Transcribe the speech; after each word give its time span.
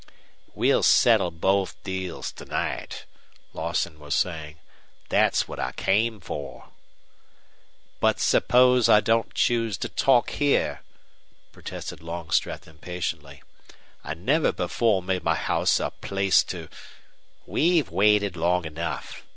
"We'll 0.55 0.81
settle 0.81 1.29
both 1.29 1.75
deals 1.83 2.31
to 2.31 2.45
night," 2.45 3.05
Lawson 3.53 3.99
was 3.99 4.15
saying. 4.15 4.57
"That's 5.09 5.47
what 5.47 5.59
I 5.59 5.73
came 5.73 6.19
for." 6.19 6.69
"But 7.99 8.19
suppose 8.19 8.89
I 8.89 8.99
don't 8.99 9.31
choose 9.35 9.77
to 9.77 9.89
talk 9.89 10.31
here?" 10.31 10.81
protested 11.51 12.01
Longstreth, 12.01 12.67
impatiently. 12.67 13.43
"I 14.03 14.15
never 14.15 14.51
before 14.51 15.03
made 15.03 15.23
my 15.23 15.35
house 15.35 15.79
a 15.79 15.91
place 15.91 16.41
to" 16.45 16.67
"We've 17.45 17.91
waited 17.91 18.35
long 18.35 18.65
enough. 18.65 19.21